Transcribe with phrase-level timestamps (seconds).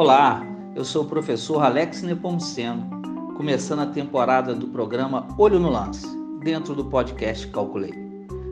[0.00, 0.42] Olá,
[0.74, 2.88] eu sou o professor Alex Nepomuceno,
[3.36, 6.06] começando a temporada do programa Olho no Lance,
[6.42, 7.92] dentro do podcast Calculei.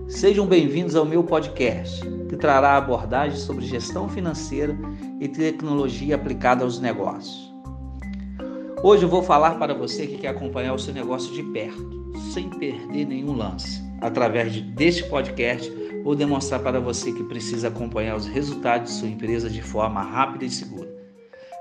[0.08, 4.76] Sejam bem-vindos ao meu podcast, que trará abordagens sobre gestão financeira
[5.18, 7.50] e tecnologia aplicada aos negócios.
[8.82, 12.50] Hoje eu vou falar para você que quer acompanhar o seu negócio de perto, sem
[12.50, 13.82] perder nenhum lance.
[14.02, 15.72] Através deste podcast,
[16.04, 20.44] vou demonstrar para você que precisa acompanhar os resultados de sua empresa de forma rápida
[20.44, 20.87] e segura.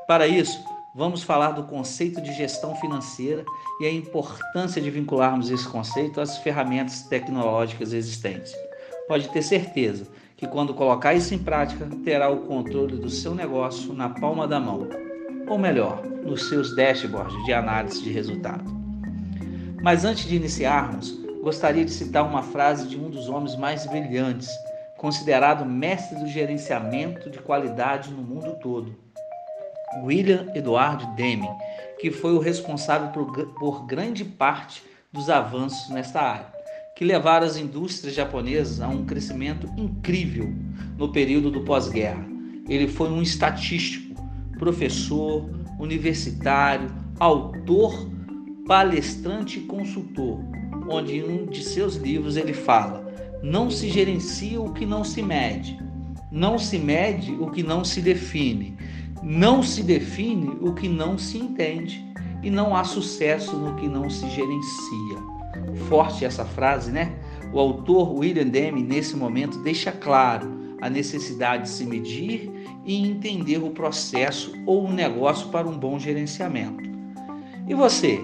[0.08, 0.64] Para isso,
[0.96, 3.44] vamos falar do conceito de gestão financeira
[3.82, 8.56] e a importância de vincularmos esse conceito às ferramentas tecnológicas existentes.
[9.06, 10.08] Pode ter certeza
[10.38, 14.62] que quando colocar isso em prática, terá o controle do seu negócio na palma da
[14.62, 14.88] mão,
[15.46, 18.64] ou melhor, nos seus dashboards de análise de resultado.
[19.82, 21.12] Mas antes de iniciarmos,
[21.44, 24.50] gostaria de citar uma frase de um dos homens mais brilhantes,
[24.98, 29.07] considerado mestre do gerenciamento de qualidade no mundo todo,
[30.04, 31.50] William Edward Deming,
[32.00, 36.54] que foi o responsável por, por grande parte dos avanços nesta área,
[36.96, 40.54] que levaram as indústrias japonesas a um crescimento incrível
[40.98, 42.26] no período do pós-guerra.
[42.68, 44.16] Ele foi um estatístico,
[44.58, 46.90] professor, universitário,
[47.20, 48.10] autor,
[48.68, 50.40] palestrante e consultor,
[50.90, 53.08] onde em um de seus livros ele fala:
[53.42, 55.80] não se gerencia o que não se mede,
[56.32, 58.78] não se mede o que não se define,
[59.24, 62.06] não se define o que não se entende
[62.44, 65.18] e não há sucesso no que não se gerencia.
[65.88, 67.14] Forte essa frase, né?
[67.52, 72.52] O autor William Deming, nesse momento, deixa claro a necessidade de se medir
[72.86, 76.88] e entender o processo ou o negócio para um bom gerenciamento.
[77.68, 78.20] E você,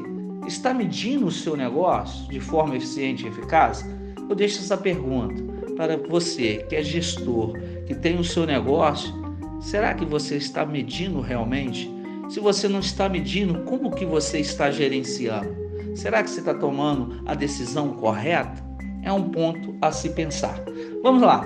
[0.47, 3.85] está medindo o seu negócio de forma eficiente e eficaz?
[4.29, 5.41] Eu deixo essa pergunta
[5.75, 9.22] para você que é gestor, que tem o seu negócio
[9.63, 11.89] Será que você está medindo realmente?
[12.29, 15.55] Se você não está medindo, como que você está gerenciando?
[15.95, 18.61] Será que você está tomando a decisão correta?
[19.01, 20.59] É um ponto a se pensar.
[21.01, 21.45] Vamos lá.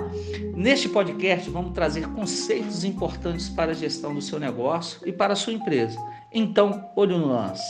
[0.52, 5.36] Neste podcast, vamos trazer conceitos importantes para a gestão do seu negócio e para a
[5.36, 5.96] sua empresa.
[6.32, 7.62] Então, olho no lance.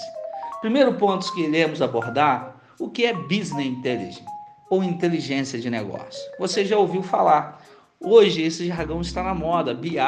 [0.62, 4.24] Primeiro ponto que iremos abordar, o que é Business Intelligence
[4.70, 6.20] ou inteligência de negócio.
[6.38, 7.57] Você já ouviu falar
[8.00, 9.98] Hoje esse jargão está na moda, BI,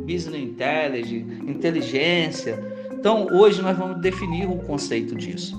[0.00, 2.62] Business Intelligence, inteligência.
[2.92, 5.58] Então hoje nós vamos definir o conceito disso.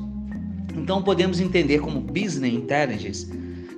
[0.76, 3.28] Então podemos entender como Business Intelligence,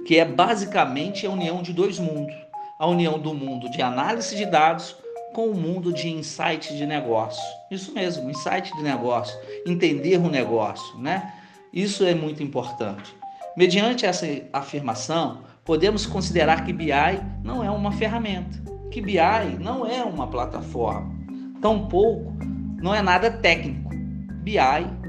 [0.05, 2.35] que é basicamente a união de dois mundos,
[2.77, 4.97] a união do mundo de análise de dados
[5.33, 7.41] com o mundo de insight de negócio.
[7.71, 11.33] Isso mesmo, insight de negócio, entender o negócio, né?
[11.71, 13.15] Isso é muito importante.
[13.57, 16.91] Mediante essa afirmação, podemos considerar que BI
[17.43, 21.11] não é uma ferramenta, que BI não é uma plataforma,
[21.59, 22.37] tampouco
[22.79, 23.89] não é nada técnico.
[24.43, 24.59] BI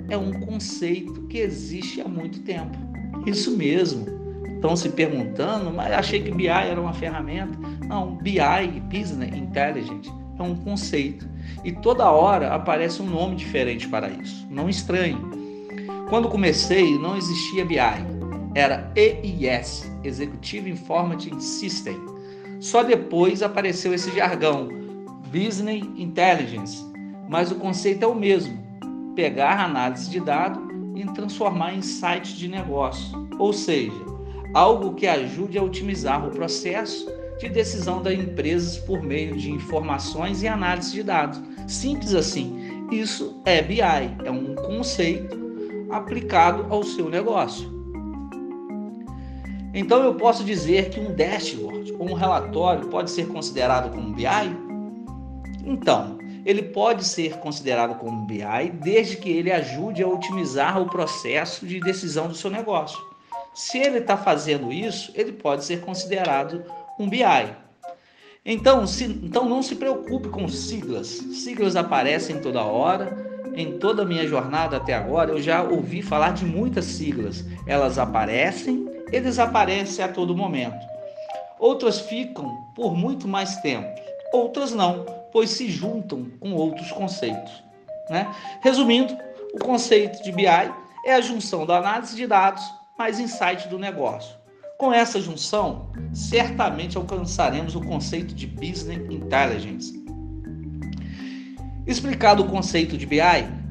[0.09, 2.75] é um conceito que existe há muito tempo.
[3.27, 4.07] Isso mesmo.
[4.55, 7.59] Estão se perguntando, mas achei que BI era uma ferramenta.
[7.87, 8.41] Não, BI,
[8.91, 11.29] Business Intelligence, é um conceito.
[11.63, 14.47] E toda hora aparece um nome diferente para isso.
[14.51, 15.19] Não estranhe.
[16.09, 18.18] Quando comecei, não existia BI
[18.55, 21.97] era EIS, Executive Information System.
[22.61, 24.69] Só depois apareceu esse jargão,
[25.33, 26.85] Business Intelligence,
[27.29, 28.59] mas o conceito é o mesmo:
[29.15, 34.05] pegar análise de dado e transformar em site de negócio, ou seja,
[34.55, 37.07] algo que ajude a otimizar o processo
[37.39, 41.41] de decisão das empresas por meio de informações e análise de dados.
[41.69, 42.87] Simples assim.
[42.91, 45.39] Isso é BI, é um conceito
[45.91, 47.78] aplicado ao seu negócio.
[49.73, 54.25] Então eu posso dizer que um dashboard ou um relatório pode ser considerado como BI?
[55.65, 61.67] Então, ele pode ser considerado como BI desde que ele ajude a otimizar o processo
[61.67, 62.99] de decisão do seu negócio.
[63.55, 66.65] Se ele está fazendo isso, ele pode ser considerado
[66.99, 67.23] um BI.
[68.47, 71.09] Então, se, então não se preocupe com siglas.
[71.09, 73.29] Siglas aparecem toda hora.
[73.55, 77.45] Em toda a minha jornada até agora, eu já ouvi falar de muitas siglas.
[77.67, 80.87] Elas aparecem e desaparecem a todo momento.
[81.59, 83.89] Outras ficam por muito mais tempo,
[84.33, 87.63] outras não, pois se juntam com outros conceitos.
[88.09, 88.27] Né?
[88.61, 89.17] Resumindo,
[89.55, 92.63] o conceito de BI é a junção da análise de dados
[92.99, 94.37] mais insight do negócio.
[94.79, 99.99] Com essa junção, certamente alcançaremos o conceito de Business Intelligence.
[101.87, 103.19] Explicado o conceito de BI,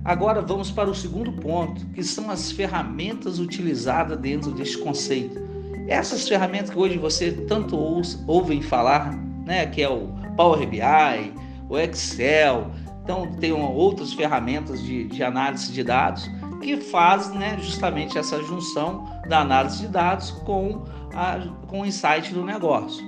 [0.07, 5.37] Agora vamos para o segundo ponto, que são as ferramentas utilizadas dentro deste conceito.
[5.85, 7.77] Essas ferramentas que hoje você tanto
[8.25, 9.13] ouvem falar,
[9.45, 10.07] né, que é o
[10.37, 11.33] Power BI,
[11.69, 12.71] o Excel,
[13.03, 16.29] Então, tem outras ferramentas de, de análise de dados
[16.61, 21.37] que faz né, justamente essa junção da análise de dados com, a,
[21.67, 23.05] com o insight do negócio.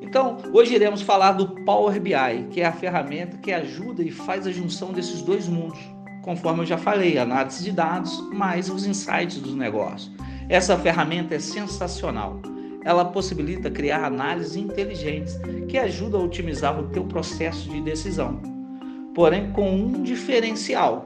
[0.00, 4.46] Então, hoje iremos falar do Power BI, que é a ferramenta que ajuda e faz
[4.46, 5.78] a junção desses dois mundos,
[6.22, 10.12] conforme eu já falei, análise de dados mais os insights do negócio.
[10.48, 12.40] Essa ferramenta é sensacional.
[12.84, 15.38] Ela possibilita criar análises inteligentes
[15.68, 18.40] que ajudam a otimizar o teu processo de decisão.
[19.14, 21.04] Porém, com um diferencial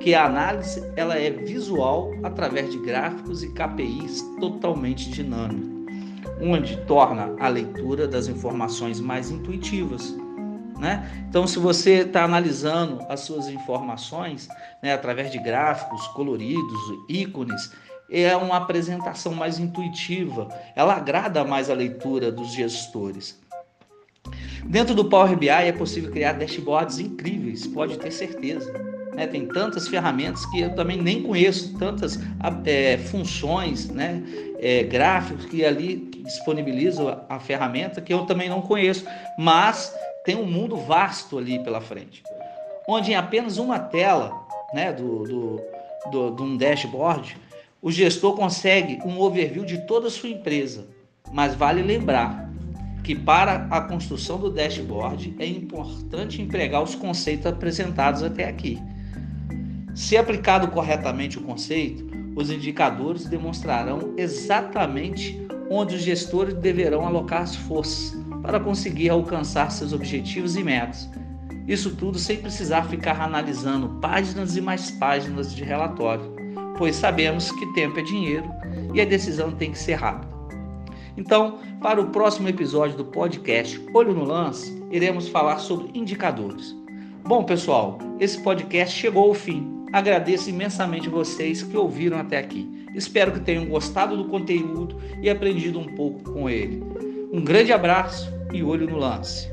[0.00, 5.68] que a análise ela é visual através de gráficos e KPIs totalmente dinâmicos,
[6.40, 10.16] onde torna a leitura das informações mais intuitivas.
[10.78, 11.24] Né?
[11.28, 14.48] Então, se você está analisando as suas informações
[14.82, 17.72] né, através de gráficos coloridos, ícones,
[18.10, 23.40] é uma apresentação mais intuitiva, ela agrada mais a leitura dos gestores.
[24.64, 28.72] Dentro do Power BI é possível criar dashboards incríveis, pode ter certeza.
[29.14, 29.26] Né?
[29.26, 32.18] Tem tantas ferramentas que eu também nem conheço, tantas
[32.64, 34.22] é, funções, né?
[34.58, 39.06] É, gráficos que ali disponibilizam a, a ferramenta que eu também não conheço,
[39.38, 39.94] mas
[40.26, 42.24] tem um mundo vasto ali pela frente,
[42.88, 44.44] onde em apenas uma tela
[44.74, 45.60] né, do, do,
[46.10, 47.38] do, de um dashboard,
[47.80, 50.88] o gestor consegue um overview de toda a sua empresa.
[51.32, 52.50] Mas vale lembrar
[53.04, 58.82] que para a construção do dashboard é importante empregar os conceitos apresentados até aqui.
[59.94, 65.40] Se aplicado corretamente o conceito, os indicadores demonstrarão exatamente
[65.70, 71.10] onde os gestores deverão alocar as forças para conseguir alcançar seus objetivos e metas.
[71.66, 76.32] Isso tudo sem precisar ficar analisando páginas e mais páginas de relatório,
[76.78, 78.48] pois sabemos que tempo é dinheiro
[78.94, 80.32] e a decisão tem que ser rápida.
[81.16, 86.76] Então, para o próximo episódio do podcast Olho no Lance, iremos falar sobre indicadores.
[87.24, 89.84] Bom, pessoal, esse podcast chegou ao fim.
[89.92, 92.86] Agradeço imensamente vocês que ouviram até aqui.
[92.94, 96.82] Espero que tenham gostado do conteúdo e aprendido um pouco com ele.
[97.36, 99.52] Um grande abraço e olho no lance.